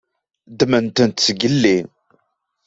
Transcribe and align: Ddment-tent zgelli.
Ddment-tent 0.51 1.23
zgelli. 1.25 1.77